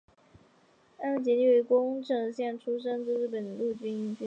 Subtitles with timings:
[0.97, 4.17] 安藤利吉为宫城县出身之日本陆军军人。